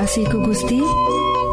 asih 0.00 0.24
ku 0.32 0.40
Gusti. 0.40 0.80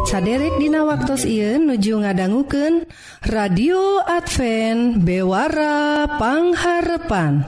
Saderek 0.08 0.56
dina 0.56 0.88
waktu 0.88 1.20
Ieu 1.28 1.60
nuju 1.60 2.00
ngadangguken 2.00 2.88
radio 3.28 4.00
Advent 4.08 5.04
bewarapangharepan 5.04 7.44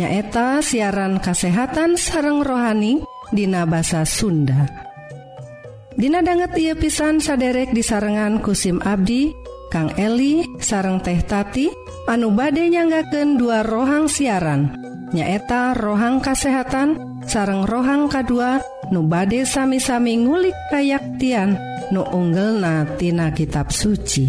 nyaeta 0.00 0.64
siaran 0.64 1.20
kasehatan 1.20 2.00
sareng 2.00 2.40
rohani 2.40 3.04
Dina 3.36 3.68
basa 3.68 4.08
Sunda. 4.08 4.64
Dina 5.92 6.24
banget 6.24 6.56
ia 6.56 6.72
pisan 6.72 7.20
saderek 7.20 7.76
di 7.76 7.84
sarengan 7.84 8.40
kusim 8.40 8.80
Abdi 8.80 9.28
Kang 9.68 9.92
Eli 10.00 10.40
sareng 10.56 11.04
teh 11.04 11.20
Tati 11.20 11.68
anu 12.08 12.32
bade 12.32 12.64
nyanggaken 12.72 13.36
dua 13.36 13.60
rohang 13.60 14.08
siaran. 14.08 14.72
Nyaeta 15.12 15.76
rohang 15.76 16.24
kasehatan 16.24 17.20
sareng 17.28 17.68
rohang 17.68 18.08
K2 18.08 18.72
nu 18.92 19.06
bade 19.06 19.46
sami-sami 19.48 20.20
ngulik 20.20 20.56
kayaktian 20.68 21.56
nu 21.92 22.04
unggelnatina 22.04 23.32
kitab 23.32 23.70
suci. 23.70 24.28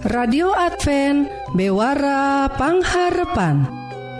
Radio 0.00 0.56
Advent 0.56 1.28
bewarapangharpan 1.52 3.68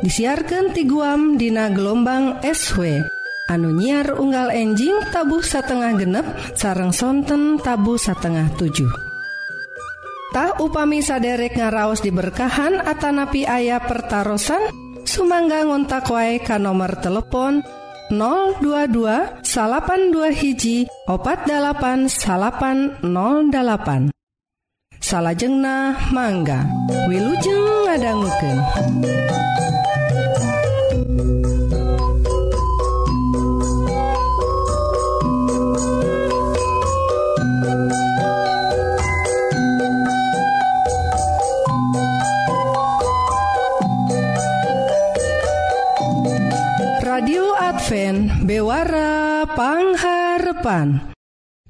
disiarkan 0.05 0.77
ti 0.77 0.85
guam 0.85 1.41
dina 1.41 1.73
gelombang 1.73 2.45
SW 2.45 3.01
anu 3.49 3.73
nyiar 3.73 4.13
unggal 4.13 4.53
enjing 4.53 5.01
tabuh 5.09 5.41
satengah 5.41 5.97
genep 5.97 6.27
sarang 6.53 6.93
sonten 6.93 7.57
tabu 7.59 7.97
satengah 7.97 8.53
7 8.61 9.11
Tah 10.31 10.63
upami 10.63 11.03
saderek 11.03 11.59
ngaraos 11.59 12.07
diberkahan 12.07 12.87
Atanapi 12.87 13.51
ayah 13.51 13.83
pertaran 13.83 14.39
Sumangga 15.03 15.67
ngontak 15.67 16.07
wae 16.07 16.39
ka 16.39 16.55
nomor 16.55 17.03
telepon 17.03 17.67
022 18.11 19.47
82 19.47 20.35
hiji 20.35 20.83
opat 21.07 21.47
8808 21.47 24.11
salahjeng 24.99 25.63
nah 25.63 25.95
mangga 26.11 26.67
Wilujeng 27.07 27.87
ngadangguken 27.87 28.59
Advent 47.71 48.51
bewara 48.51 49.47
pangharpan. 49.55 51.15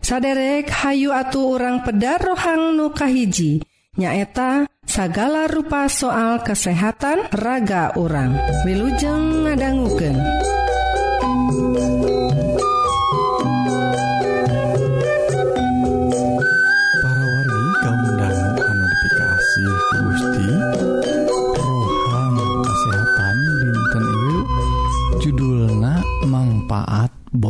Saderek 0.00 0.72
Hayu 0.72 1.12
atuh 1.12 1.60
orang 1.60 1.84
pedar 1.84 2.16
rohang 2.16 2.72
nukahiji 2.72 3.60
nyaeta 4.00 4.64
sagala 4.88 5.44
rupa 5.44 5.92
soal 5.92 6.40
kesehatan 6.40 7.28
raga 7.36 7.92
orang 8.00 8.32
wilujeng 8.64 9.44
ngadangguken 9.44 10.16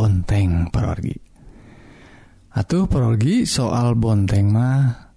bonteng 0.00 0.72
parorgi 0.72 1.12
Atuh 2.56 2.88
parorgi 2.88 3.44
soal 3.44 3.94
bonteng 4.00 4.49
mah 4.49 5.12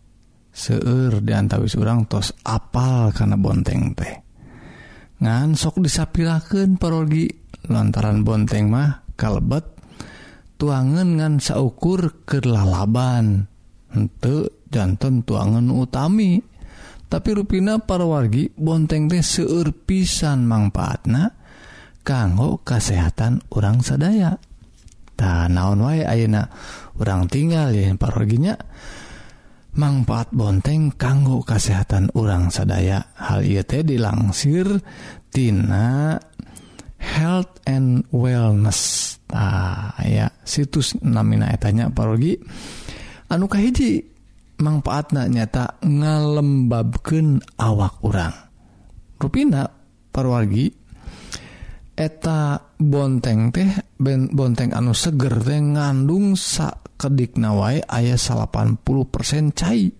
seur 0.51 1.23
diantawis 1.23 1.73
urang 1.79 2.05
tos 2.05 2.29
apal 2.45 3.09
karena 3.09 3.39
bonteng 3.39 3.97
teh. 3.97 4.15
Ngan 5.17 5.57
sok 5.57 5.81
disapiraken 5.81 6.77
parorgi 6.77 7.25
lantaran 7.73 8.21
bonteng 8.21 8.69
mah 8.69 9.01
kalebet 9.17 9.65
tuangan 10.61 11.17
ngan 11.17 11.41
saukur 11.41 12.21
kelalaban 12.27 13.49
untuk 13.95 14.67
jantan 14.69 15.25
tuangan 15.25 15.73
utami. 15.73 16.37
Tapi 17.09 17.29
ruina 17.33 17.81
parwargi 17.81 18.53
bonteng 18.53 19.09
teh 19.09 19.25
seur 19.25 19.73
pisan 19.73 20.45
manfaatna 20.45 21.33
kanggo 22.05 22.61
kesehatan 22.61 23.41
orang 23.49 23.81
sadaya. 23.81 24.52
tah 25.13 25.45
naon 25.49 25.85
wae 25.85 26.01
ayeuna 26.01 26.49
urang 26.97 27.29
tinggal 27.29 27.73
ya 27.73 27.89
paroginya 27.97 28.57
manfaat 29.73 30.29
bonteng 30.29 30.93
kanggo 30.93 31.41
kesehatan 31.41 32.13
urang 32.13 32.53
sadaya. 32.53 33.13
Hal 33.17 33.45
ieu 33.45 33.65
teh 33.65 33.81
dilangsir 33.81 34.81
tina 35.33 36.17
health 37.01 37.61
and 37.65 38.05
wellness. 38.13 39.13
Tah 39.25 39.97
ya 40.05 40.29
situs 40.45 40.97
namina 41.01 41.49
etanya 41.49 41.89
parogi. 41.89 42.37
Anu 43.33 43.49
kahiji 43.49 44.05
manfaatna 44.61 45.25
nyata 45.25 45.81
ngalembabkeun 45.81 47.41
awak 47.57 47.97
urang. 48.05 48.35
Rupina 49.17 49.65
parwargi 50.13 50.82
eta 51.93 52.73
bonteng 52.81 53.53
teh 53.53 53.69
ben 54.01 54.33
bonteng 54.33 54.73
anu 54.73 54.97
seger 54.97 55.37
teh 55.41 55.61
ngandung 55.61 56.33
sak 56.33 56.97
kedikna 56.97 57.53
wae 57.53 57.81
aya 57.85 58.17
80% 58.17 59.53
cai. 59.53 59.91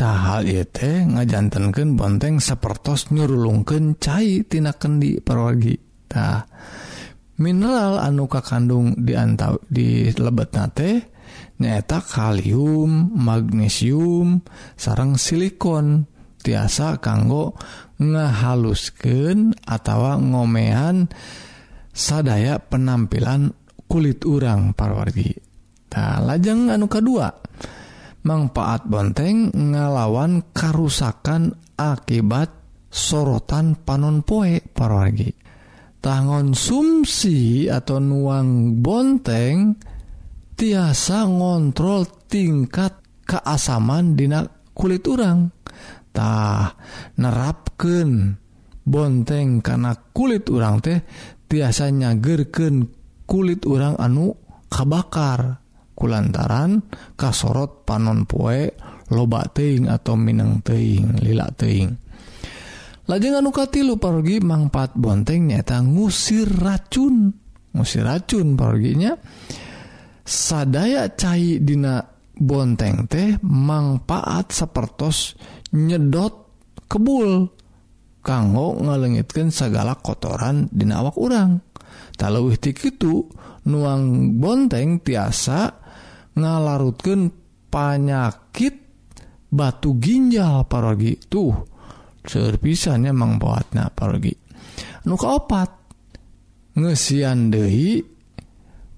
Tahal 0.00 0.48
ieu 0.48 0.64
teh 0.64 1.04
ngajantenkeun 1.04 1.96
bonteng 1.96 2.40
sapertos 2.40 3.12
nyurulungkeun 3.12 4.00
cai 4.00 4.44
tina 4.48 4.72
kendi 4.72 5.20
tah 6.10 6.44
mineral 7.40 8.02
anu 8.02 8.26
kakandung 8.26 8.98
diantau 8.98 9.62
di 9.68 10.10
lebetna 10.12 10.66
teh 10.72 10.98
nyaeta 11.60 12.00
kalium 12.00 13.12
magnesium 13.14 14.40
sarang 14.74 15.20
silikon. 15.20 16.09
tiasa 16.40 16.98
kanggo 16.98 17.54
ngehalusken 18.00 19.54
atau 19.62 20.16
ngomehan 20.16 21.06
sadaya 21.92 22.56
penampilan 22.56 23.52
kulit 23.84 24.24
urang 24.24 24.72
parwargitah 24.72 26.24
lajeng 26.24 26.72
anu 26.72 26.88
kedua 26.88 27.28
manfaat 28.24 28.84
bonteng 28.84 29.52
ngalawan 29.52 30.52
karusakan 30.52 31.56
akibat 31.76 32.52
sorotan 32.90 33.78
panon 33.80 34.20
poe 34.26 34.60
parwargi. 34.60 35.30
Tangonsumsi 36.00 37.68
atau 37.68 38.00
nuang 38.00 38.80
bonteng 38.80 39.76
tiasa 40.56 41.28
ngontrol 41.28 42.08
tingkat 42.24 42.96
keasaman 43.28 44.16
dina 44.16 44.44
kulit 44.72 45.04
urang. 45.04 45.52
tah 46.10 46.74
nerapken 47.18 48.36
bonteng 48.82 49.62
karena 49.62 49.94
kulit 50.10 50.50
urang 50.50 50.82
teh 50.82 50.98
biasanya 51.46 52.14
gerken 52.18 52.86
kulit 53.26 53.64
urang 53.66 53.96
anu 53.98 54.34
kabakar. 54.70 55.62
Kulantaran 56.00 56.80
kasorot 57.12 57.84
panon 57.84 58.24
poe 58.24 58.72
loba 59.12 59.44
teing 59.52 59.84
atau 59.84 60.16
Minang 60.16 60.64
teing 60.64 61.20
lila 61.20 61.44
teing 61.52 61.92
lajeng 63.10 63.42
anukatilu 63.42 63.98
pergi 63.98 64.38
mangpat 64.38 64.94
bonteng 64.94 65.50
nyata 65.50 65.82
ngusir 65.82 66.46
racun. 66.46 67.34
Ngusir 67.74 68.06
racun 68.06 68.54
perginya 68.54 69.14
sadaya 70.22 71.10
cair 71.14 71.58
dina 71.62 72.02
bonteng 72.38 73.10
teh 73.10 73.34
manfaat 73.42 74.54
sepertos 74.54 75.34
nyedot 75.74 76.34
kebul. 76.90 77.50
Kanggo 78.20 78.76
ngalengitkan 78.76 79.48
segala 79.48 79.96
kotoran 79.96 80.68
di 80.68 80.84
awak 80.92 81.16
urang. 81.16 81.56
Talwihtik 82.20 82.76
itu 82.84 83.24
nuang 83.64 84.36
bonteng 84.36 85.00
tiasa 85.00 85.72
ngalarutkan 86.36 87.32
panyakit 87.72 88.76
batu 89.48 89.96
ginjal 89.96 90.68
parogi. 90.68 91.16
Tuh 91.16 91.52
serpisannya 92.20 93.16
mangpoatna 93.16 93.88
parogi. 93.88 94.36
Nuka 95.08 95.26
opat 95.32 95.70
ngesian 96.76 97.48
dehi 97.48 98.04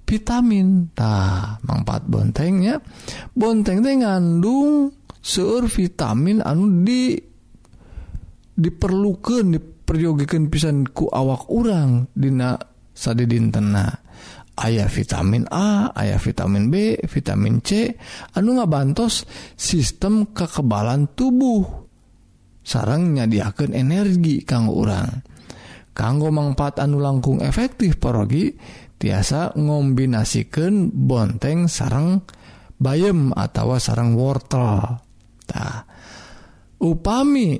vitamin. 0.02 0.90
Tah 0.98 1.62
mangpat 1.62 2.10
bontengnya 2.10 2.82
bonteng 3.38 3.86
teh 3.86 3.94
ngandung 4.02 4.90
seueur 5.22 5.70
vitamin 5.70 6.42
anu 6.42 6.82
di 6.82 7.14
diperlukan 8.52 9.54
diperyogikan 9.54 10.50
pisanku 10.52 11.08
awak 11.08 11.48
urang 11.48 12.10
Dina 12.12 12.58
sade 12.92 13.24
dintena 13.24 13.88
ayaah 14.58 14.90
vitamin 14.92 15.48
A 15.48 15.88
ayaah 15.96 16.20
vitamin 16.20 16.69
B 16.69 17.00
vitamin 17.08 17.64
C 17.64 17.96
anu 18.36 18.60
ngabantos 18.60 19.24
sistem 19.56 20.34
kekebalan 20.34 21.16
tubuh. 21.16 21.64
Sarang 22.62 23.10
nyadiakan 23.19 23.74
energi 23.74 24.46
kanggo 24.46 24.86
urang. 24.86 25.10
Kanggo 25.90 26.30
manfaat 26.30 26.78
anu 26.78 27.02
langkung 27.02 27.42
efektif 27.42 27.98
perogi 27.98 28.54
tiasa 29.02 29.58
ngombinasikan 29.58 30.94
bonteng 30.94 31.66
sarang 31.66 32.22
bayem 32.78 33.34
atau 33.34 33.74
sarang 33.82 34.14
wortel. 34.14 35.11
upami 36.82 37.54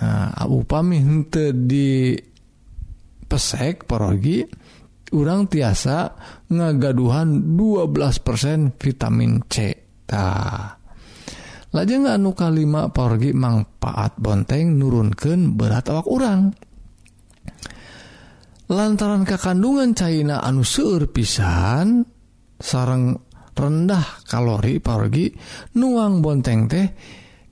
nah, 0.00 0.46
upami 0.48 0.96
hente 0.98 1.54
di 1.54 2.16
pesek 3.26 3.86
parogi 3.86 4.42
urang 5.14 5.46
tiasa 5.46 6.14
ngagaduhan 6.50 7.54
12% 7.54 8.74
vitamin 8.74 9.38
C 9.46 9.56
tah 10.06 10.74
lajeng 11.70 12.10
anu 12.10 12.34
kalima 12.34 12.90
porgi 12.90 13.30
manfaat 13.30 14.18
bonteng 14.18 14.74
nurunkan 14.74 15.54
berat 15.54 15.86
awak 15.92 16.06
orang 16.10 16.40
lantaran 18.66 19.22
kekandungan 19.22 19.94
China 19.94 20.42
anu 20.42 20.66
seueur 20.66 21.06
pisan 21.10 22.02
sarang 22.58 23.14
rendah 23.56 24.26
kalori 24.26 24.82
porgi 24.82 25.30
nuang 25.78 26.18
bonteng 26.18 26.66
teh 26.66 26.86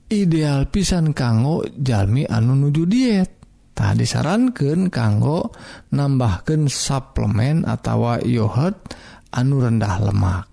ideal 0.09 0.69
pisan 0.69 1.11
kanggo 1.11 1.65
jalmi 1.73 2.25
anu 2.25 2.53
nuju 2.57 2.83
diet. 2.85 3.31
Tadi 3.75 4.07
disarankan 4.07 4.87
kanggo 4.87 5.51
nambahkan 5.91 6.71
suplemen 6.71 7.67
atau 7.67 8.15
yogurt 8.23 8.95
anu 9.35 9.59
rendah 9.59 9.99
lemak. 9.99 10.47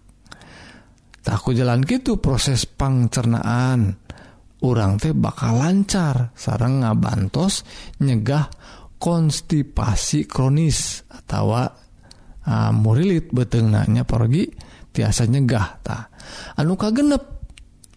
Takut 1.23 1.55
jalan 1.55 1.87
gitu 1.87 2.19
proses 2.19 2.67
pangcernaan. 2.67 3.95
Orang 4.63 4.99
teh 4.99 5.15
bakal 5.15 5.59
lancar 5.59 6.35
sarang 6.35 6.83
ngabantos 6.83 7.63
nyegah 8.03 8.47
konstipasi 8.99 10.27
kronis 10.27 11.03
atau 11.11 11.59
uh, 11.59 11.67
ah, 12.47 12.71
murilit 12.71 13.31
beteng 13.35 13.75
nanya 13.75 14.07
pergi 14.07 14.51
tiasa 14.91 15.27
nyegah 15.27 15.67
ta. 15.83 16.11
Anu 16.59 16.79
kagenep 16.79 17.32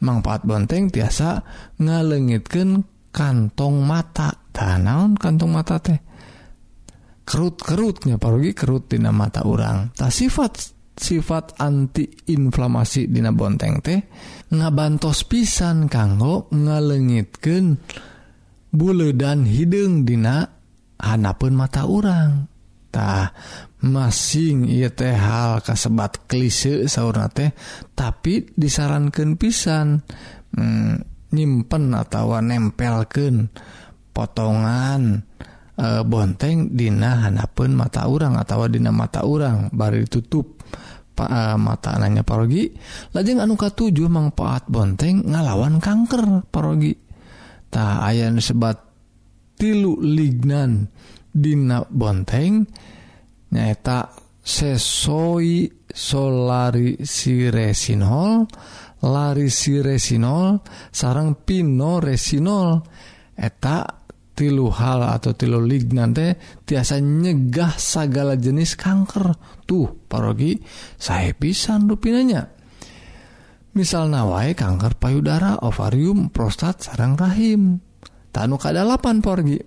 manfaat 0.03 0.43
bonteng 0.43 0.91
tiasa 0.91 1.43
ngalengitkan 1.79 2.83
kantong 3.15 3.79
mata. 3.83 4.31
Tanaon 4.55 5.19
kantong 5.19 5.51
mata 5.51 5.75
teh? 5.83 5.99
Kerut-kerutnya 7.25 8.15
parugi 8.15 8.55
kerut 8.55 8.87
dina 8.87 9.11
mata 9.11 9.43
orang 9.43 9.91
tak 9.97 10.13
sifat 10.13 10.75
sifat 10.95 11.59
antiinflamasi 11.59 13.11
dina 13.11 13.35
bonteng 13.35 13.83
teh 13.83 13.99
ngabantos 14.55 15.27
pisan 15.27 15.91
kanggo 15.91 16.47
ngalengitkan 16.55 17.75
bule 18.71 19.11
dan 19.11 19.43
hidung 19.43 20.07
dina 20.07 20.47
hanapun 21.01 21.51
mata 21.57 21.83
orang 21.83 22.47
tah 22.93 23.35
masing 23.85 24.65
ia 24.65 24.89
teh 24.89 25.13
hal 25.13 25.61
kasebat 25.61 26.25
klise 26.25 26.89
sauna 26.89 27.29
teh 27.29 27.53
tapi 27.93 28.49
disarankan 28.57 29.37
pisan. 29.37 30.01
Hmm, 30.55 31.03
nyimpen 31.35 31.91
atau 31.91 32.39
nempelken 32.39 33.51
potongan 34.15 35.19
e, 35.75 35.87
bonteng 36.07 36.71
Dina 36.71 37.27
Hanapun 37.27 37.75
mata 37.75 38.07
urang 38.07 38.39
atau 38.39 38.71
Dina 38.71 38.95
mata 38.95 39.27
urang 39.27 39.67
baru 39.75 40.07
ditutup 40.07 40.63
Pak 41.11 41.29
e, 41.31 41.41
mata 41.59 41.99
anaknya 41.99 42.23
parogi. 42.23 42.71
Lajeng 43.11 43.43
anuka 43.43 43.67
7 43.67 43.91
manfaat 44.07 44.71
bonteng 44.71 45.27
ngalawan 45.27 45.83
kanker 45.83 46.47
parogi. 46.47 46.95
Tak 47.67 48.07
aya 48.07 48.31
sebat 48.39 48.79
tilu 49.59 49.99
Lignan 49.99 50.87
Dina 51.35 51.83
bonteng 51.83 52.63
yang 52.63 52.83
tak 53.53 54.39
sesoi 54.45 55.65
solari 55.89 57.01
siresinol 57.01 58.45
lari 59.05 59.49
siresinol 59.49 60.61
sarang 60.93 61.37
pino 61.45 61.97
resinol 62.01 62.81
etak 63.37 64.05
tilu 64.35 64.67
hal 64.67 64.99
atau 65.07 65.31
tilu 65.31 65.63
lignan 65.63 66.11
teh 66.11 66.35
tiasa 66.67 66.99
nyegah 66.99 67.73
segala 67.79 68.35
jenis 68.35 68.75
kanker. 68.75 69.31
Tuh 69.63 70.05
parogi 70.05 70.59
saya 70.99 71.31
pisan 71.31 71.87
rupinanya. 71.87 72.51
Misal 73.75 74.11
nawai 74.11 74.55
kanker 74.55 74.99
payudara 74.99 75.63
ovarium 75.63 76.31
prostat 76.31 76.83
sarang 76.83 77.15
rahim. 77.15 77.79
Tanu 78.35 78.59
kadalapan 78.59 79.23
porgi 79.23 79.59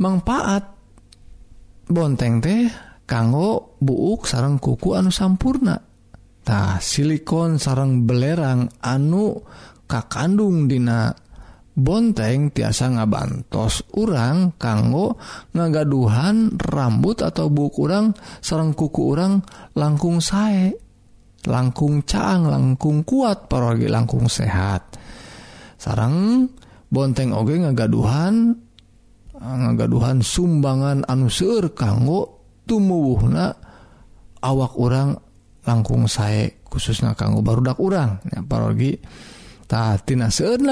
manfaat 0.00 0.75
bonteng 1.86 2.42
teh 2.42 2.66
kanggo 3.06 3.78
buuk 3.78 4.26
sarang 4.26 4.58
kuku 4.58 4.98
anu 4.98 5.14
sampurnatah 5.14 6.82
silikon 6.82 7.62
sarang 7.62 8.02
belerang 8.04 8.66
anu 8.82 9.46
kakandung 9.86 10.66
dina 10.66 11.14
bonteng 11.76 12.50
tiasa 12.50 12.96
ngabantos 12.98 13.94
urang 13.94 14.58
kanggo 14.58 15.20
ngagaduhan 15.54 16.56
rambut 16.58 17.22
atau 17.22 17.46
buku 17.52 17.86
urang 17.86 18.16
sarang 18.42 18.74
kuku 18.74 19.02
urang 19.14 19.44
langkung 19.76 20.18
sae 20.18 20.86
langkung 21.46 22.02
caang 22.02 22.50
langkung 22.50 23.06
kuat 23.06 23.46
paragi 23.46 23.86
langkung 23.86 24.26
sehat. 24.26 24.98
Sarang 25.78 26.46
bonteng 26.90 27.30
oge 27.30 27.62
ngagaduhan 27.62 28.65
ngagaduhan 29.40 30.24
sumbangan 30.24 31.04
anusur 31.04 31.72
kanggo 31.76 32.44
tumuwuhna 32.64 33.52
awak 34.42 34.72
orang 34.80 35.16
langkung 35.66 36.06
saya 36.06 36.48
khususnya 36.66 37.18
kanggo 37.18 37.42
barudak 37.42 37.76
orang 37.82 38.22
ya, 38.30 38.40
parogi 38.46 38.96
tatina 39.66 40.30
seueur 40.30 40.62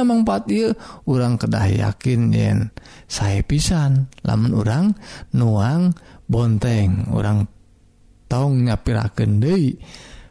orang 1.11 1.35
kedah 1.35 1.67
yakin 1.67 2.31
yen 2.31 2.59
saya 3.11 3.43
pisan. 3.43 4.07
Lamun 4.23 4.55
orang 4.55 4.85
nuang 5.35 5.93
bonteng 6.31 7.11
orang 7.11 7.45
tong 8.31 8.65
nyapirakeun 8.65 9.43
deui 9.43 9.77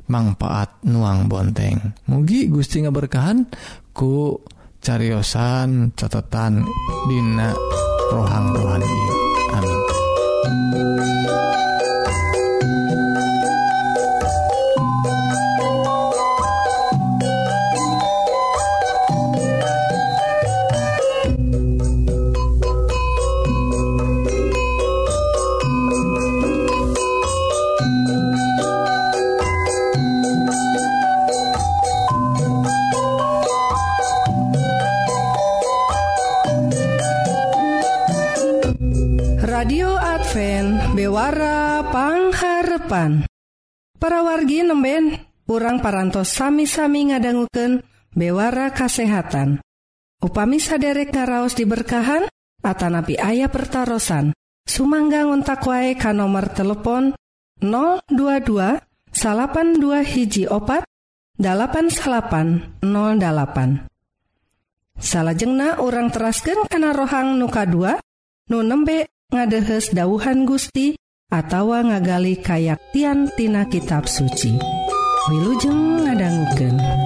manfaat 0.08 0.84
nuang 0.88 1.28
bonteng. 1.28 1.96
Mugi 2.08 2.48
Gusti 2.48 2.84
ngaberkahan 2.84 3.48
ku 3.96 4.40
cariosan 4.84 5.96
catatan 5.96 6.64
dina. 7.08 7.93
rohang 8.14 8.48
rohani 8.54 8.86
amin. 9.58 9.82
parantos 45.84 46.32
sami-sami 46.32 47.12
ngadangguken 47.12 47.84
bewara 48.16 48.72
kasehatan. 48.72 49.60
Upami 50.24 50.64
saderek 50.64 51.12
ngaraos 51.12 51.60
diberkahan, 51.60 52.32
Atanapi 52.64 53.20
ayah 53.20 53.52
pertaran, 53.52 54.32
Sumangga 54.64 55.28
ngontak 55.28 55.68
wae 55.68 56.00
ka 56.00 56.16
nomor 56.16 56.48
telepon 56.56 57.12
022 57.60 58.08
dua 59.76 60.00
hiji 60.00 60.48
opat 60.48 60.88
8808 61.36 62.80
salahjengna 64.96 65.84
orang 65.84 66.08
terasken 66.16 66.64
kana 66.72 66.96
rohang 66.96 67.36
nuka 67.36 67.68
2 67.68 68.00
nu 68.56 68.64
nembe 68.64 69.12
ngadehes 69.36 69.92
dauhan 69.92 70.48
Gusti 70.48 70.96
atawa 71.28 71.84
ngagali 71.84 72.40
kayaktian 72.40 73.28
tina 73.36 73.68
kitab 73.68 74.08
suci. 74.08 74.83
Wilujeng 75.30 76.04
ngadangken. 76.04 77.03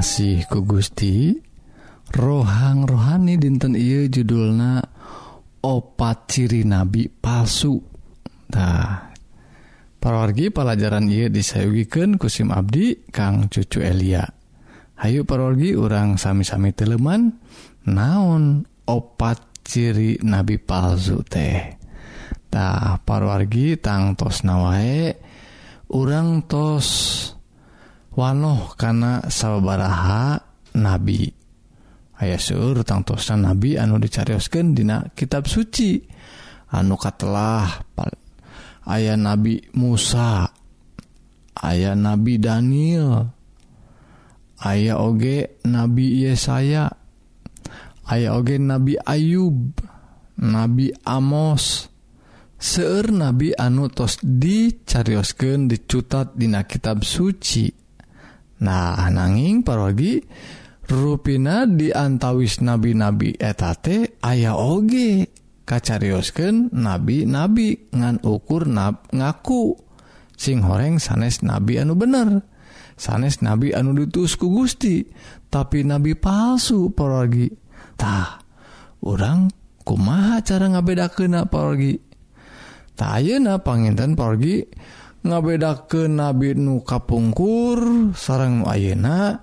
asih 0.00 0.48
ku 0.48 0.64
Gusti. 0.64 1.36
Rohang 2.10 2.88
rohani 2.88 3.36
dinten 3.36 3.76
Ieu 3.76 4.08
judulna 4.08 4.80
opat 5.60 6.26
ciri 6.26 6.64
nabi 6.64 7.06
palsutah 7.06 9.12
parorgi 10.00 10.48
pelajaran 10.48 11.04
ia 11.06 11.28
disewiken 11.28 12.16
kusim 12.16 12.48
Abdi 12.48 13.12
Kang 13.12 13.52
cucu 13.52 13.84
Elia. 13.84 14.24
Hayu 15.04 15.28
parorgi 15.28 15.76
orang 15.76 16.16
sami-sami 16.16 16.72
teleman 16.72 17.36
naon 17.84 18.64
opat 18.88 19.68
ciri 19.68 20.16
nabi 20.24 20.56
palsu 20.56 21.20
tehtah 21.28 22.96
parwargi 23.04 23.76
tangtos 23.76 24.48
nawae 24.48 25.12
orang 25.92 26.48
tos 26.48 26.88
wanoh 28.20 28.76
karena 28.76 29.24
sawbaraha 29.24 30.36
nabi. 30.76 31.32
Aya 32.20 32.36
seueur 32.36 32.84
tangtosan 32.84 33.48
nabi 33.48 33.80
anu 33.80 33.96
dicarioskeun 33.96 34.76
dina 34.76 35.08
kitab 35.16 35.48
suci. 35.48 35.96
Anu 36.76 37.00
katelah 37.00 37.80
aya 38.84 39.16
nabi 39.16 39.56
Musa 39.72 40.44
aya 41.56 41.96
nabi 41.96 42.36
Daniel 42.36 43.24
aya 44.60 45.00
oge 45.00 45.64
nabi 45.64 46.20
Yesaya 46.28 46.92
aya 48.04 48.36
oge 48.36 48.60
nabi 48.60 49.00
Ayub 49.00 49.80
nabi 50.44 50.92
Amos. 51.08 51.88
Seueur 52.60 53.08
nabi 53.08 53.56
anu 53.56 53.88
tos 53.88 54.20
dicarioskeun 54.20 55.72
dicutat 55.72 56.36
dina 56.36 56.68
kitab 56.68 57.00
suci. 57.00 57.79
Nah 58.60 58.96
ananging 59.00 59.64
parogi 59.64 60.20
ruina 60.88 61.64
diantawis 61.64 62.60
nabi-nabi 62.60 63.36
etate 63.40 64.20
aya 64.20 64.56
oge. 64.56 65.28
Kacariosken 65.64 66.74
nabi-nabi 66.74 67.94
ngan 67.94 68.26
ukur 68.26 68.66
nab 68.66 69.06
ngaku. 69.14 69.78
Sing 70.34 70.66
horeng 70.66 70.98
sanes 70.98 71.46
nabi 71.46 71.78
anu 71.78 71.94
bener. 71.94 72.42
Sanes 72.98 73.40
nabi 73.40 73.72
anu 73.72 73.96
ditusku 73.96 74.50
Gusti 74.50 75.06
tapi 75.48 75.82
nabi 75.82 76.12
palsu 76.14 76.92
porogitah 76.92 78.44
orang 79.00 79.48
kumaha 79.82 80.44
cara 80.44 80.68
ngabeda 80.70 81.08
kena 81.10 81.48
porgi 81.48 81.96
tayena 82.94 83.58
panginten 83.64 84.12
porgi 84.14 84.68
ngabeda 85.20 85.84
ke 85.84 86.08
nabi 86.08 86.56
nu 86.56 86.80
kapungkur 86.80 88.12
sarang 88.16 88.64
Ayeuna 88.64 89.40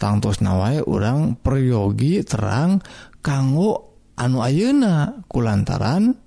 tangtos 0.00 0.42
nawae 0.42 0.82
orang 0.82 1.38
peryogi 1.38 2.26
terang 2.26 2.82
kanggo 3.22 4.00
anu 4.18 4.42
Ayeuna 4.42 5.22
kulantaran 5.30 6.18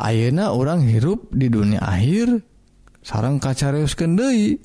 Ayeuna 0.00 0.56
orang 0.56 0.86
hirup 0.88 1.28
di 1.28 1.52
dunia 1.52 1.84
akhir 1.84 2.40
sarang 3.04 3.36
kacareus 3.36 3.92
kendei 3.92 4.56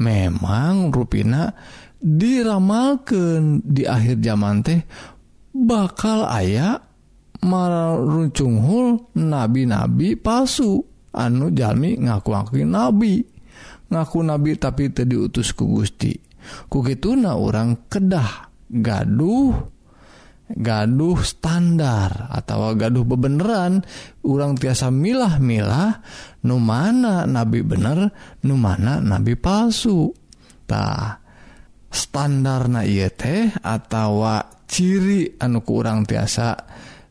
memang 0.00 0.88
ruina 0.88 1.52
diramalkan 1.98 3.60
di 3.66 3.84
akhir 3.84 4.22
zaman 4.22 4.62
teh 4.62 4.80
bakal 5.50 6.24
ayah 6.30 6.78
marununghul 7.42 9.10
nabi-nabi 9.18 10.14
palsu. 10.18 10.82
anu 11.18 11.50
Jami 11.50 11.98
ngaku-aki 11.98 12.62
nabi. 12.62 13.18
Ngaku 13.90 14.18
nabi 14.22 14.54
tapi 14.54 14.94
tadi 14.94 15.18
diutus 15.18 15.50
ku 15.50 15.66
Gusti. 15.66 16.14
Kuki 16.70 16.96
tuna 17.02 17.34
orang 17.34 17.90
kedah 17.90 18.46
gaduh 18.70 19.52
gaduh 20.48 21.20
standar 21.20 22.32
atau 22.32 22.72
gaduh 22.72 23.04
bebeneran. 23.04 23.84
Orang 24.24 24.56
tiasa 24.56 24.88
milah-milah 24.88 26.00
nu 26.46 26.56
mana 26.62 27.26
nabi 27.28 27.60
bener 27.66 28.12
nu 28.46 28.54
mana 28.56 29.02
nabi 29.02 29.34
palsu. 29.36 30.12
Tah 30.68 31.16
standar 31.88 32.68
na 32.68 32.84
teh 32.84 33.48
atau 33.64 34.28
ciri 34.68 35.40
anu 35.40 35.64
kurang 35.64 36.04
tiasa 36.04 36.52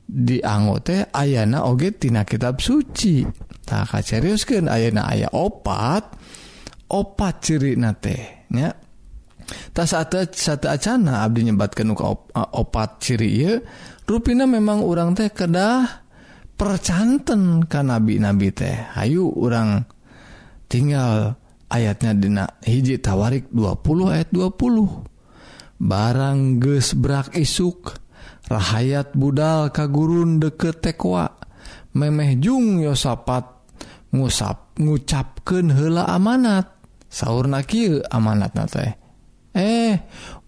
dianggo 0.08 0.78
teh 0.80 1.10
ayana 1.10 1.66
oge 1.66 1.98
tina 1.98 2.22
kitab 2.22 2.62
suci. 2.62 3.26
tak 3.68 3.92
seriuskan 4.00 4.72
Ayeuna 4.72 5.12
aya 5.12 5.28
opat 5.36 6.16
opat 6.88 7.36
ciri 7.44 7.76
natenya 7.76 8.72
tas 9.76 9.92
satu 9.92 10.68
Acana 10.72 11.28
Abdi 11.28 11.44
nyebatkan 11.44 11.92
muka 11.92 12.32
opat 12.56 13.04
ciri 13.04 13.60
ruina 14.08 14.48
memang 14.48 14.88
orang 14.88 15.12
teh 15.12 15.28
kedah 15.28 16.08
percanten 16.58 17.70
kan 17.70 17.92
nabi-nabi 17.92 18.50
teh. 18.50 18.76
Ayu 18.98 19.30
orang 19.30 19.86
tinggal 20.66 21.38
ayatnya 21.70 22.12
Dina 22.18 22.46
hiji 22.64 22.98
tawarik 22.98 23.52
20 23.54 24.16
ayat 24.16 24.30
20 24.34 25.78
barang 25.78 26.40
gesbrak 26.58 27.38
isuk 27.38 28.00
rahayat 28.50 29.14
budal 29.14 29.70
kagurun 29.70 30.42
deket 30.42 30.82
tewa 30.82 31.38
memehjung 31.94 32.82
yosapat 32.82 33.57
ngusap 34.12 34.80
ngucapkan 34.80 35.72
hela 35.74 36.08
amanat. 36.08 36.78
Sauur 37.08 37.48
nakil 37.48 38.04
amanat 38.12 38.52
na 38.54 38.66
teh. 38.68 38.92
Eh 39.56 39.96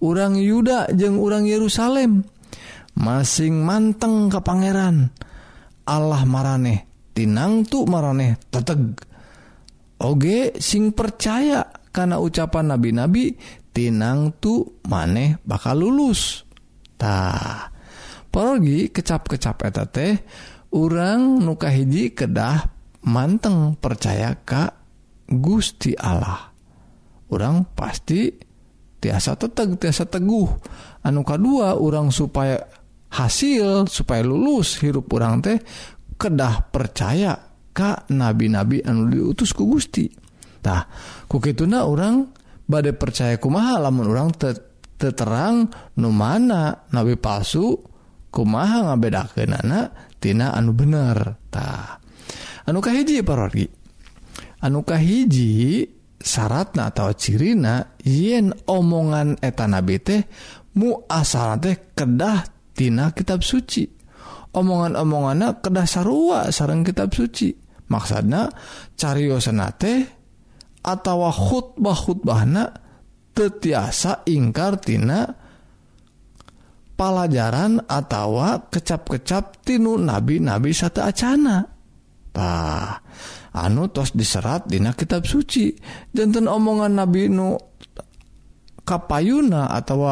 urang 0.04 0.36
Yuda 0.36 0.92
jeung 0.94 1.18
urang 1.18 1.48
Yerusalem. 1.48 2.24
Masing 3.00 3.64
manteng 3.64 4.28
ke 4.28 4.40
Pangeran. 4.44 5.08
Allah 5.88 6.22
mareh 6.28 6.86
tinangtu 7.16 7.88
mareh 7.88 8.36
teteg. 8.52 9.00
Oge 10.00 10.56
sing 10.60 10.96
percaya 10.96 11.64
karena 11.92 12.22
ucapan 12.22 12.72
nabi-nabi 12.72 13.36
tinangtu 13.74 14.80
maneh 14.88 15.36
bakal 15.44 15.84
lulustah 15.84 17.68
pergi 18.30 18.94
kecap-kecap 18.94 19.58
eta 19.66 19.84
teh 19.90 20.14
orang 20.72 21.42
nukahiji 21.42 22.14
kedah 22.14 22.79
manteng 23.06 23.78
percaya 23.80 24.36
Ka 24.44 24.74
Gusti 25.30 25.94
Allah. 25.96 26.50
Orang 27.30 27.70
pasti 27.78 28.34
tiasa 29.00 29.38
teteg 29.38 29.78
tiasa 29.78 30.10
teguh. 30.10 30.50
Anu 31.06 31.22
kedua 31.24 31.78
orang 31.78 32.10
supaya 32.10 32.58
hasil 33.10 33.90
supaya 33.90 34.22
lulus 34.26 34.78
hirup 34.82 35.10
orang 35.14 35.42
teh 35.42 35.58
kedah 36.20 36.70
percaya 36.70 37.34
Ka 37.70 38.10
nabi-nabi 38.10 38.82
anu 38.84 39.08
diutus 39.08 39.54
ku 39.54 39.70
Gustitah 39.70 40.90
kukituna 41.30 41.86
orang 41.86 42.28
badai 42.66 42.98
percaya 42.98 43.38
kumaha 43.38 43.78
lamun 43.78 44.10
orang 44.10 44.34
te 44.36 44.52
terang 45.00 45.70
numana 45.96 46.90
nabi 46.92 47.16
palsu 47.16 47.78
kumaha 48.34 48.90
ngabedakeun 48.90 49.54
anak 49.54 50.18
tina 50.20 50.52
anu 50.52 50.76
bener. 50.76 51.40
Tah. 51.48 52.09
anukah 52.70 52.94
hiji 52.94 53.26
parorgi 53.26 53.66
anukah 54.62 55.02
hiji 55.02 55.90
syaratna 56.20 56.92
atau 56.92 57.16
cirina 57.16 57.98
yen 58.06 58.52
omongan 58.68 59.40
eta 59.42 59.66
nabi 59.66 59.98
teh 60.04 60.22
mu 60.76 61.08
asal 61.08 61.58
teh 61.58 61.96
kedah 61.96 62.60
tina 62.76 63.12
kitab 63.12 63.44
suci. 63.44 63.84
Omongan-omongan 64.50 65.62
kedah 65.62 65.88
sarua 65.88 66.50
sarang 66.50 66.82
kitab 66.82 67.12
suci. 67.12 67.52
Maksudnya 67.90 68.50
cariosana 68.96 69.70
teh 69.76 70.00
atau 70.80 71.28
khutbah 71.28 71.98
khutbahna 71.98 72.64
tetiasa 73.36 74.26
ingkar 74.30 74.80
tina 74.80 75.28
pelajaran 76.96 77.84
atau 77.88 78.44
kecap-kecap 78.68 79.64
tinu 79.64 80.00
nabi-nabi 80.00 80.72
satu 80.76 81.04
acana. 81.04 81.79
tah 82.30 83.02
anu 83.54 83.90
tos 83.90 84.14
diserat 84.14 84.70
dina 84.70 84.94
kitab 84.94 85.26
suci. 85.26 85.74
Jantan 86.14 86.46
omongan 86.46 86.94
nabi 86.94 87.28
nu 87.30 87.58
kapayuna 88.86 89.70
atau 89.70 90.10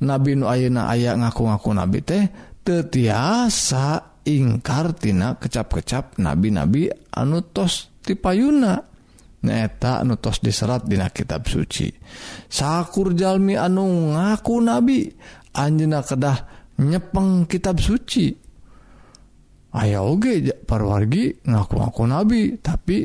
nabi 0.00 0.32
nu 0.36 0.48
ayeuna 0.48 0.88
aya 0.88 1.12
ngaku-ngaku 1.16 1.70
nabi 1.76 1.98
teh 2.00 2.24
tetiasa 2.64 4.16
ingkartina 4.24 5.36
kecap-kecap 5.36 6.16
nabi-nabi 6.16 6.88
anu 7.12 7.44
tos 7.44 7.92
tipayuna. 8.00 8.80
Neta 9.44 10.00
anu 10.00 10.16
tos 10.16 10.40
diserat 10.40 10.88
dina 10.88 11.12
kitab 11.12 11.44
suci. 11.44 11.92
Sakur 12.48 13.12
jalmi 13.12 13.60
anu 13.60 14.16
ngaku 14.16 14.56
nabi 14.64 15.04
anjena 15.52 16.00
kedah 16.00 16.38
nyepeng 16.80 17.44
kitab 17.44 17.76
suci. 17.76 18.43
aya 19.74 20.06
oge 20.06 20.54
parwargi 20.64 21.42
ngaku-ngaku 21.42 22.02
nabi 22.06 22.40
tapi 22.62 23.02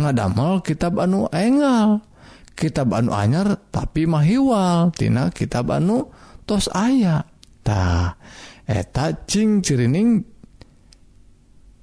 ngadamel 0.00 0.64
kitab 0.64 0.96
anu 1.00 1.28
engal. 1.32 2.00
Kitab 2.56 2.96
anu 2.96 3.12
anyar 3.12 3.68
tapi 3.68 4.08
mahiwaltina 4.08 5.28
kitab 5.28 5.76
anu 5.76 6.08
tos 6.48 6.72
ayatah 6.72 8.16
eta 8.64 9.12
cing 9.28 9.60
cirining 9.60 10.24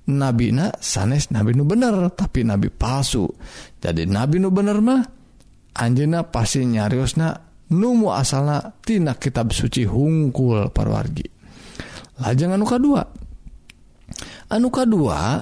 nabi 0.10 0.50
na 0.50 0.74
sanes 0.82 1.30
nabi 1.30 1.54
nu 1.54 1.70
bener 1.70 2.10
tapi 2.18 2.42
nabi 2.42 2.74
palsu. 2.74 3.30
Jadi 3.78 4.10
nabi 4.10 4.42
nu 4.42 4.50
bener 4.50 4.82
mah 4.82 5.02
Anjina 5.74 6.22
pasti 6.25 6.62
nyariusna 6.70 7.34
numu 7.74 8.13
asalna 8.13 8.78
tina 8.86 9.18
kitab 9.18 9.50
suci 9.54 9.86
hungkul 9.86 10.70
parwargi. 10.70 11.25
Lajeng 12.22 12.54
anu 12.54 12.66
kedua 12.66 13.02
anuka 14.51 14.83
kedua 14.83 15.39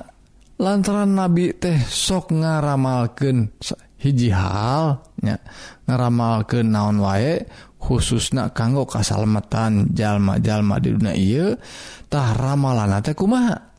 lantaran 0.61 1.17
nabi 1.17 1.57
teh 1.57 1.77
sok 1.81 2.37
ngaramalken 2.37 3.49
hiji 3.97 4.29
halnya 4.29 5.41
ngaramalken 5.89 6.69
naon 6.69 7.01
wae 7.01 7.45
khususna 7.81 8.53
kanggo 8.53 8.85
kasalmetan 8.85 9.89
jalma-jalma 9.97 10.77
di 10.77 10.89
dunia 10.93 11.17
iatah 11.17 12.27
ramalana 12.37 13.01
teh 13.01 13.17
kumaha? 13.17 13.73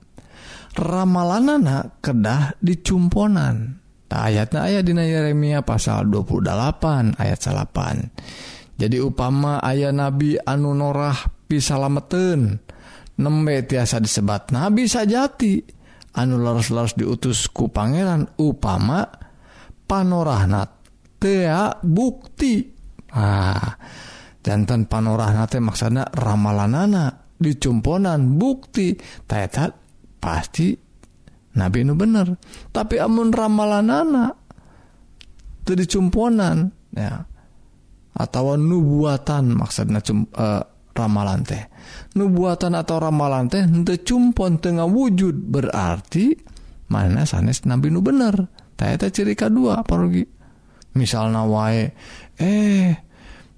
Ramalanana 0.73 2.01
kedah 2.01 2.57
dicumponan. 2.59 3.79
Tah 4.09 4.29
ayatnya 4.29 4.65
ayat 4.69 4.83
Dina 4.89 5.05
Yeremia 5.05 5.61
pasal 5.61 6.09
28 6.09 7.17
ayat 7.17 7.39
salapan. 7.41 8.09
Jadi 8.81 8.99
upama 8.99 9.61
ayah 9.61 9.93
nabi 9.93 10.41
anu 10.41 10.73
norah 10.73 11.17
pisalameten 11.45 12.57
nembe 13.21 13.65
tiasa 13.67 14.01
disebat. 14.01 14.55
Nabi 14.55 14.89
sajati 14.89 15.61
anu 16.17 16.41
loros-los 16.41 16.97
diutus 16.97 17.49
ku 17.53 17.69
Pangeran 17.69 18.37
upama 18.41 19.05
panorahnat 19.85 20.71
tea 21.21 21.77
bukti. 21.85 22.65
Ah 23.13 23.77
jantan 24.43 24.89
panorahnat 24.89 25.53
teh 25.53 25.63
maksana 25.63 26.09
ramalanana 26.09 27.37
dicumponan 27.37 28.41
bukti. 28.41 28.97
Taeta 29.29 29.69
pasti 30.17 30.73
nabi 31.57 31.85
nu 31.85 31.93
bener. 31.93 32.33
Tapi 32.73 32.97
amun 32.97 33.29
ramalanana 33.29 34.33
teu 35.63 35.77
dicumponan 35.77 36.73
ya. 36.97 37.29
Atau 38.13 38.61
nubuatan 38.61 39.57
maksudnya 39.57 40.05
cum, 40.05 40.29
uh, 40.37 40.61
ramalan 40.93 41.43
teh 41.43 41.69
nubuatan 42.15 42.77
atau 42.77 42.97
ramalan 43.01 43.49
teh 43.49 43.65
cumpon 44.05 44.61
tengah 44.61 44.87
wujud 44.87 45.35
berarti 45.49 46.37
mana 46.93 47.25
sanes 47.25 47.65
nabi 47.65 47.89
nu 47.89 48.05
bener. 48.05 48.53
Tayata 48.77 49.09
ciri 49.09 49.33
kedua 49.33 49.85
pergi 49.85 50.25
misalnya 50.93 51.49
wae 51.49 51.89
eh 52.37 52.93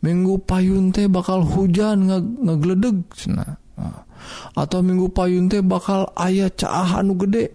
minggu 0.04 0.44
payun 0.46 0.94
teh 0.94 1.10
bakal 1.10 1.42
hujan 1.42 2.06
nge 2.06 2.18
ngegledeg 2.44 2.98
cina 3.16 3.58
ah. 3.80 4.06
atau 4.54 4.84
minggu 4.84 5.10
payun 5.10 5.50
teh 5.50 5.64
bakal 5.64 6.12
ayah 6.20 6.52
caah 6.52 7.02
anu 7.02 7.18
gede. 7.18 7.50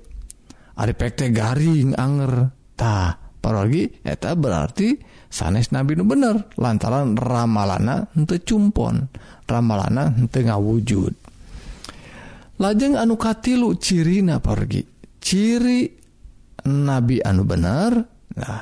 Ada 0.79 0.95
pekte 0.95 1.31
garing 1.31 1.95
anger. 1.99 2.55
Tah 2.79 3.19
parogi 3.43 3.83
eta 4.03 4.31
berarti 4.35 4.95
sanes 5.27 5.71
nabi 5.75 5.99
nu 5.99 6.07
bener. 6.07 6.55
Lantaran 6.55 7.19
ramalana 7.19 8.07
henteu 8.15 8.39
cumpon. 8.39 9.11
ramalana 9.49 10.13
tengah 10.29 10.61
wujud 10.61 11.29
lajeng 12.59 12.99
anukatilu 12.99 13.79
cirina 13.79 14.43
pergi. 14.43 14.83
Ciri 15.19 15.87
nabi 16.67 17.23
anu 17.23 17.43
bener. 17.47 17.91
Nah, 18.39 18.61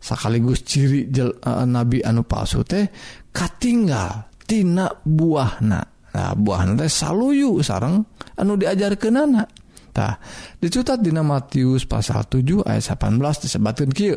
sekaligus 0.00 0.64
ciri 0.64 1.08
jel, 1.08 1.32
uh, 1.44 1.64
nabi 1.64 2.00
anu 2.00 2.24
palsu 2.24 2.64
teh 2.64 2.88
katinggaltina 3.30 5.04
buahna. 5.04 5.80
Nah, 6.14 6.30
buah 6.38 6.62
salyu 6.86 7.58
sarang 7.58 7.98
anu 8.38 8.54
diajar 8.54 8.94
ke 8.94 9.10
nanatah 9.10 10.14
dicutat 10.62 11.02
Di 11.02 11.10
Matius 11.10 11.90
pasal 11.90 12.22
7 12.30 12.62
ayat 12.62 12.86
18 12.86 13.18
disebatkan 13.18 13.90
Ky 13.90 14.14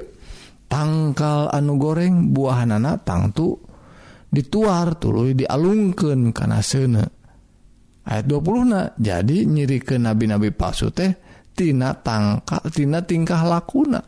tangkal 0.70 1.50
anu 1.50 1.82
goreng 1.82 2.38
buah 2.38 2.70
nana 2.70 3.02
tangtu 3.02 3.58
dituar 4.28 5.00
tulu 5.00 5.32
dialungkan 5.32 6.36
karena 6.36 6.60
sene 6.60 7.04
ayat 8.08 8.26
20 8.28 8.72
nah 8.72 8.88
jadi 8.96 9.48
nyiri 9.48 9.84
ke 9.84 9.96
nabi-nabi 10.00 10.52
palsu 10.56 10.92
teh 10.92 11.12
tina 11.58 11.98
tangka 11.98 12.62
tina 12.70 13.02
tingkah 13.02 13.42
lakuna. 13.42 14.00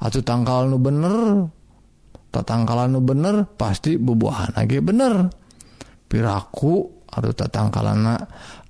Atau 0.00 0.20
tangkal 0.20 0.68
nu 0.68 0.76
bener 0.76 1.48
tatangkalan 2.30 2.94
nu 2.94 3.00
bener 3.00 3.48
pasti 3.56 3.96
bubuahan 3.96 4.52
lagi 4.56 4.80
bener. 4.84 5.32
Piraku 6.08 7.00
atau 7.10 7.32
tatangkalan 7.34 8.06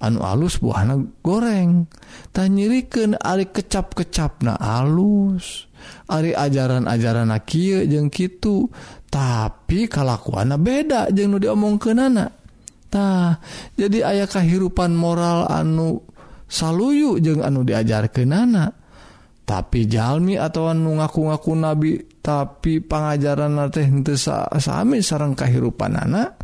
anu 0.00 0.18
alus 0.22 0.62
buahna 0.62 0.96
goreng. 1.20 1.90
Tak 2.30 2.46
nyirikan 2.50 3.18
ari 3.18 3.50
kecap-kecap 3.50 4.46
na 4.46 4.54
alus. 4.56 5.66
Ari 6.10 6.34
ajaran-ajaran 6.34 7.30
na 7.30 7.38
kieu 7.42 7.86
jeung 7.86 8.10
kitu. 8.10 8.70
tapi 9.11 9.90
kalakuana 9.90 10.55
beda 10.55 11.11
jeng 11.11 11.35
nu 11.35 11.42
diomong 11.42 11.77
ke 11.83 11.90
nanatah 11.90 13.42
jadi 13.75 14.14
ayah 14.14 14.29
kehidupan 14.31 14.94
moral 14.94 15.51
anu 15.51 16.07
saluyu 16.46 17.18
jeung 17.18 17.42
anu 17.42 17.66
diajar 17.66 18.07
ke 18.09 18.23
nana 18.23 18.70
tapi 19.42 19.90
Jalmi 19.90 20.38
atau 20.38 20.70
anu 20.70 21.03
ngaku-ngaku 21.03 21.53
nabi 21.59 21.99
tapi 22.23 22.79
pengajaran 22.79 23.66
teh 23.75 23.90
sami 24.62 25.03
sarang 25.03 25.35
kehidupan 25.35 25.99
anak 25.99 26.38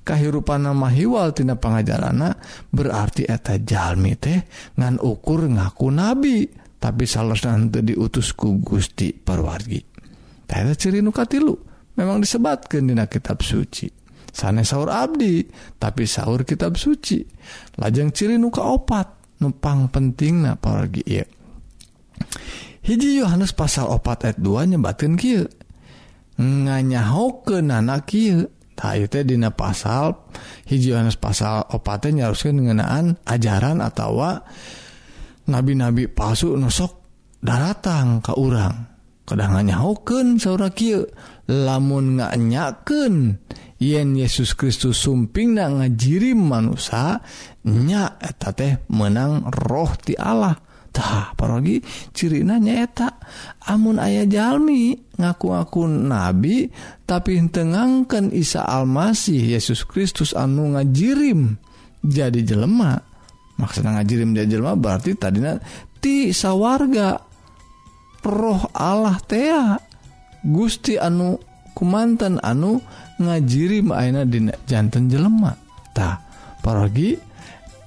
kehidupan 0.00 0.64
nama 0.64 0.88
hiwaltina 0.88 1.60
pengajarana 1.60 2.32
berarti 2.72 3.28
eta 3.28 3.60
Jalmi 3.60 4.16
teh 4.16 4.40
ngan 4.80 5.04
ukur 5.04 5.52
ngaku 5.52 5.88
nabi 5.92 6.48
tapi 6.80 7.04
salah 7.04 7.36
nanti 7.44 7.84
diutus 7.84 8.32
ku 8.32 8.56
Gusti 8.56 9.12
perwargi. 9.12 9.92
Ciri 10.48 11.04
nukatilu 11.04 11.69
memang 12.00 12.24
disebatkan 12.24 12.88
kitab 13.04 13.44
suci. 13.44 13.92
Sana 14.32 14.64
sahur 14.64 14.88
Abdi 14.88 15.44
tapi 15.76 16.08
sahur 16.08 16.48
kitab 16.48 16.80
suci. 16.80 17.20
Lajeng 17.76 18.14
ciri 18.14 18.40
nuka 18.40 18.64
opat 18.64 19.36
numpang 19.44 19.92
penting 19.92 20.48
na 20.48 20.56
pergi 20.56 21.02
iya. 21.04 21.26
hiji 22.80 23.20
Yohanes 23.20 23.52
pasal 23.52 23.92
opat 23.92 24.32
ayat 24.32 24.38
2 24.40 24.72
nyebatkan 24.76 25.20
kia. 25.20 25.44
Nganyaho 26.40 27.44
ke 27.44 27.60
nana 27.60 28.00
kia 28.08 28.48
teh 28.80 29.24
dina 29.28 29.52
pasal 29.52 30.16
hiji 30.64 30.96
Yohanes 30.96 31.20
pasal 31.20 31.68
opatnya 31.68 32.24
nyarusin 32.24 32.64
ngenaan 32.64 33.20
ajaran 33.28 33.84
atau 33.84 34.24
nabi-nabi 35.50 36.08
palsu 36.08 36.56
nusok 36.56 36.92
daratang 37.44 38.24
ke 38.24 38.32
urang. 38.40 38.88
Kedangannya 39.28 39.76
hoken 39.78 40.40
saudara 40.40 40.72
kia. 40.72 41.04
lamun 41.50 42.22
nganyaken 42.22 43.42
yen 43.82 44.14
Yesus 44.14 44.54
Kristus 44.54 45.02
sumping 45.02 45.58
na 45.58 45.66
ngajiri 45.66 46.38
manusia 46.38 47.18
nyaeta 47.66 48.54
teh 48.54 48.86
menang 48.94 49.50
roh 49.50 49.90
ti 49.98 50.14
Allah. 50.14 50.54
Tah 50.90 51.38
parogi 51.38 51.78
cirina 52.10 52.58
nyaeta 52.58 53.22
amun 53.70 54.02
ayah 54.02 54.26
jalmi 54.26 54.98
ngaku-ngaku 55.22 55.86
nabi 55.86 56.66
tapi 57.06 57.38
tengangkan 57.46 58.34
Isa 58.34 58.66
Almasih 58.66 59.54
Yesus 59.54 59.86
Kristus 59.86 60.34
anu 60.34 60.74
ngajirim 60.74 61.54
jadi 62.02 62.42
jelema. 62.42 62.98
Maksudnya 63.54 64.02
ngajirim 64.02 64.34
jadi 64.34 64.58
jelema 64.58 64.74
berarti 64.74 65.14
tadinya 65.14 65.62
ti 66.02 66.34
sawarga. 66.34 67.22
Roh 68.20 68.68
Allah 68.74 69.16
tea. 69.24 69.89
Gusti 70.40 70.96
anu 70.96 71.36
kumantan 71.76 72.40
anu 72.40 72.80
ngajiri 73.20 73.84
maina 73.84 74.24
dina 74.24 74.56
jantan 74.64 75.12
jelematah 75.12 76.24
paragi 76.64 77.20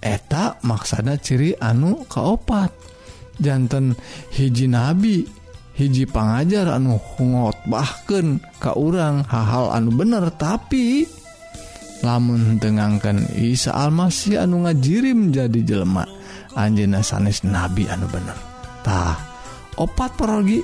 eta 0.04 0.62
maksana 0.62 1.18
ciri 1.18 1.58
anu 1.58 2.06
kaopat. 2.06 2.70
Jantan 3.42 3.98
hiji 4.38 4.70
nabi 4.70 5.26
hiji 5.74 6.06
pengajar 6.06 6.70
anu 6.70 7.02
hungot 7.02 7.58
bahkan 7.66 8.38
ke 8.62 8.70
urang 8.78 9.26
hal-hal 9.26 9.74
anu 9.74 9.90
bener 9.90 10.30
tapi 10.38 11.10
lamun 12.06 12.62
tengangkan 12.62 13.26
Isa 13.34 13.74
Almasih 13.74 14.46
anu 14.46 14.70
ngajirim 14.70 15.34
jadi 15.34 15.60
jelema 15.66 16.06
Anjena 16.54 17.02
sanes 17.02 17.42
nabi 17.42 17.90
anu 17.90 18.06
bener. 18.14 18.38
Tah 18.86 19.33
opat 19.78 20.18
perogi. 20.18 20.62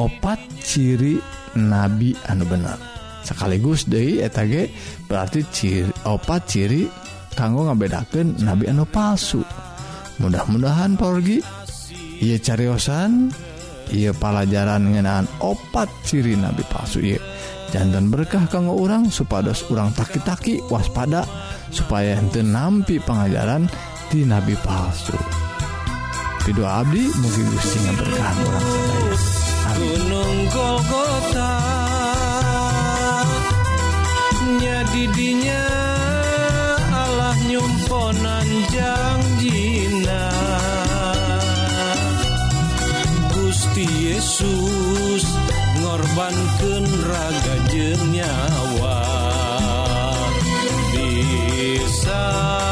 Opat 0.00 0.40
ciri 0.64 1.20
nabi 1.58 2.16
anu 2.28 2.46
bener. 2.48 2.78
Sekaligus 3.20 3.84
De 3.84 4.24
etage 4.24 4.72
berarti 5.04 5.44
ciri 5.52 5.92
opat 6.08 6.48
ciri 6.48 6.88
kanggo 7.36 7.68
ngabedakan 7.68 8.40
nabi 8.40 8.70
anu 8.70 8.88
palsu. 8.88 9.44
Mudah-mudahan 10.20 10.96
porgi 11.00 11.40
ia 12.20 12.36
cariosan 12.36 13.32
ia 13.90 14.12
pelajaran 14.12 14.92
ngenaan 14.92 15.26
opat 15.40 15.88
ciri 16.04 16.36
nabi 16.36 16.62
palsu 16.68 17.00
ia 17.00 17.20
jantan 17.70 18.10
berkah 18.10 18.44
kanggo 18.50 18.76
orang 18.76 19.08
supados 19.08 19.64
orang 19.70 19.94
taki-taki 19.94 20.60
waspada 20.68 21.24
supaya 21.70 22.18
ente 22.18 22.42
nampi 22.42 22.98
pengajaran 23.00 23.70
di 24.10 24.26
nabi 24.26 24.58
palsu. 24.60 25.49
Video 26.46 26.66
Abdi 26.66 27.04
mungkin 27.20 27.44
Gustinya 27.52 27.92
berkah 28.00 28.34
orang 28.46 28.66
Gunung 29.80 30.38
Golgota 30.50 31.54
nya 34.60 34.78
didinya 34.92 35.66
Allah 36.90 37.36
nyumponan 37.46 38.48
jangjina 38.72 40.26
Gusti 43.30 43.86
Yesus 44.10 45.24
ngorbankan 45.80 46.84
raga 47.08 47.56
jenyawa. 47.70 49.00
Disalib 50.92 52.69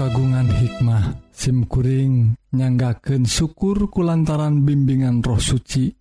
kagungan 0.00 0.48
hikmah. 0.48 1.28
SIMkuring 1.28 2.32
nyanggaken 2.56 3.28
syukur 3.28 3.92
kulantaran 3.92 4.64
bimbingan 4.64 5.20
roh 5.20 5.36
suci. 5.36 5.92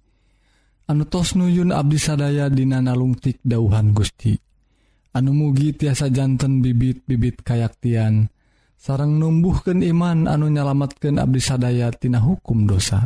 Anu 0.88 1.04
tos 1.04 1.36
nuyun 1.36 1.76
Abdi 1.76 2.00
sadaya 2.00 2.48
dinanalungtik 2.48 3.44
dauhan 3.44 3.92
Gusti. 3.92 4.40
Anu 5.20 5.36
mugi 5.36 5.76
tiasa 5.76 6.08
jantan 6.08 6.64
bibit-bibit 6.64 7.44
kayaktian. 7.44 8.32
Sarang 8.80 9.20
numbuhken 9.20 9.84
iman 9.84 10.32
anu 10.32 10.48
nyalamatkan 10.48 11.20
Abdi 11.20 11.44
sadayatina 11.44 12.24
hukum 12.24 12.64
dosa. 12.64 13.04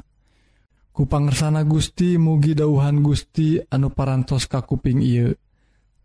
Kupangersana 0.94 1.66
Gusti 1.66 2.22
mugi 2.22 2.54
dauhan 2.54 3.02
Gusti 3.02 3.58
anu 3.58 3.90
parantos 3.90 4.46
ka 4.46 4.62
kuping 4.62 5.02
ieu. 5.02 5.34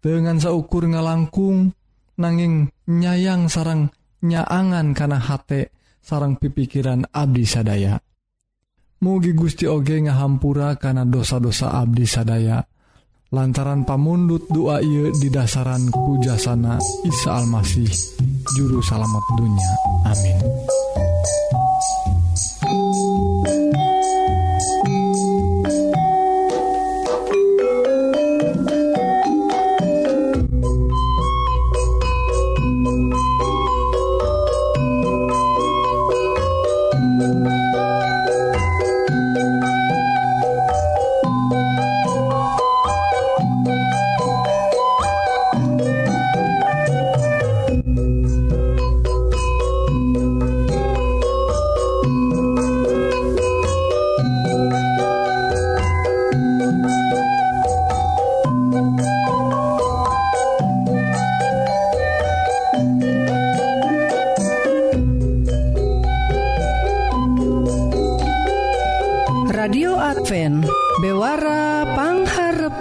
Dengan 0.00 0.40
saukur 0.40 0.88
ngalangkung 0.88 1.76
nanging 2.16 2.72
nyayang 2.88 3.52
sarang 3.52 3.92
nyaangan 4.24 4.94
kana 4.96 5.18
hate 5.20 5.74
sarang 6.02 6.40
pipikiran 6.40 7.06
Abdi 7.12 7.44
sadaya. 7.44 7.98
Mugi 8.98 9.30
Gusti 9.36 9.68
oge 9.70 9.94
ngahampura 10.02 10.74
kana 10.74 11.06
dosa-dosa 11.06 11.70
Abdi 11.78 12.06
sadaya. 12.08 12.58
Lantaran 13.28 13.84
pamundut 13.84 14.48
doa 14.48 14.80
ia 14.80 15.12
di 15.20 15.28
dasaran 15.28 15.92
pujasana 15.92 16.80
Isa 17.04 17.36
Almasih 17.36 17.92
juru 18.56 18.80
salamet 18.80 19.26
dunya. 19.36 19.70
Amin. 20.08 20.77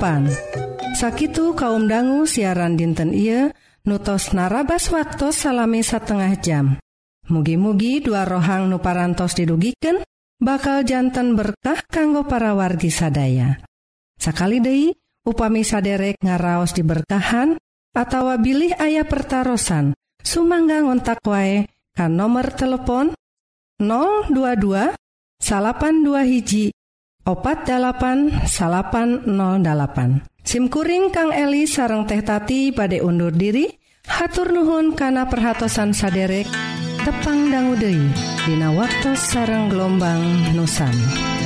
Papan 0.07 0.31
Sakitu 0.95 1.51
kaum 1.51 1.91
dangu 1.91 2.23
siaran 2.23 2.79
dinten 2.79 3.11
Ieu 3.11 3.51
nutos 3.83 4.31
narabas 4.31 4.87
waktu 4.87 5.35
salami 5.35 5.83
setengah 5.83 6.31
jam. 6.39 6.79
Mugi-mugi 7.27 7.99
dua 7.99 8.23
rohang 8.23 8.71
nuparantos 8.71 9.35
didugiken 9.35 9.99
bakal 10.39 10.87
jantan 10.87 11.35
berkah 11.35 11.83
kanggo 11.91 12.23
para 12.23 12.55
wargi 12.55 12.87
sadaya. 12.87 13.59
Sakali 14.15 14.63
Dei 14.63 14.95
upami 15.27 15.67
saderek 15.67 16.23
ngaraos 16.23 16.71
diberkahan 16.71 17.59
atau 17.91 18.31
bilih 18.39 18.79
ayah 18.79 19.03
pertaran 19.03 19.91
Sumangga 20.23 20.87
ngontak 20.87 21.19
wae 21.27 21.67
kan 21.91 22.15
nomor 22.15 22.55
telepon 22.55 23.11
022 23.75 24.31
salapan 25.43 25.99
dua 25.99 26.23
hiji 26.23 26.71
opat808 27.27 28.47
SIMkuring 30.47 31.11
Kang 31.11 31.35
Eli 31.35 31.67
sareng 31.67 32.07
teh 32.07 32.23
tati 32.23 32.71
pada 32.71 32.95
undur 33.03 33.35
diri. 33.35 33.67
Hatur 34.07 34.55
nuhun 34.55 34.95
kana 34.95 35.27
perhatsan 35.27 35.91
saderek. 35.91 36.47
Tepang 37.03 37.51
dangguude 37.51 37.91
Dina 38.47 38.71
waktu 38.71 39.15
sareng 39.15 39.67
gelombang 39.67 40.23
Nusantara 40.55 41.36